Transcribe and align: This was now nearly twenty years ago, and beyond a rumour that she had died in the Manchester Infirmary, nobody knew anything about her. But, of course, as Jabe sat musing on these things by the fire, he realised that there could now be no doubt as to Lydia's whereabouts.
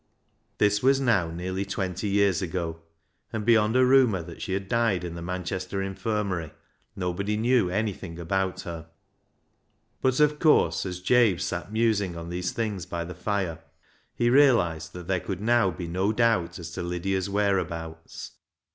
This 0.57 0.81
was 0.81 0.99
now 0.99 1.29
nearly 1.29 1.63
twenty 1.63 2.07
years 2.09 2.41
ago, 2.41 2.79
and 3.31 3.45
beyond 3.45 3.75
a 3.75 3.85
rumour 3.85 4.23
that 4.23 4.41
she 4.41 4.53
had 4.53 4.67
died 4.67 5.03
in 5.03 5.13
the 5.13 5.21
Manchester 5.21 5.79
Infirmary, 5.79 6.51
nobody 6.95 7.37
knew 7.37 7.69
anything 7.69 8.17
about 8.17 8.61
her. 8.61 8.89
But, 10.01 10.19
of 10.19 10.39
course, 10.39 10.87
as 10.87 11.01
Jabe 11.01 11.37
sat 11.37 11.71
musing 11.71 12.17
on 12.17 12.29
these 12.29 12.51
things 12.51 12.87
by 12.87 13.03
the 13.05 13.13
fire, 13.13 13.59
he 14.15 14.31
realised 14.31 14.93
that 14.93 15.05
there 15.05 15.19
could 15.19 15.39
now 15.39 15.69
be 15.69 15.87
no 15.87 16.11
doubt 16.11 16.57
as 16.57 16.71
to 16.71 16.81
Lydia's 16.81 17.29
whereabouts. 17.29 18.31